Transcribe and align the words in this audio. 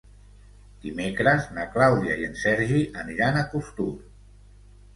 Dimecres 0.85 1.45
na 1.59 1.67
Clàudia 1.75 2.17
i 2.23 2.27
en 2.29 2.35
Sergi 2.47 2.81
aniran 3.05 3.41
a 3.43 3.47
Costur. 3.55 3.89